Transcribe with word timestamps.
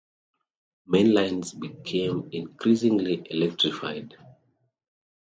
Main 0.87 1.13
lines 1.13 1.53
became 1.53 2.29
increasingly 2.31 3.21
electrified. 3.29 4.15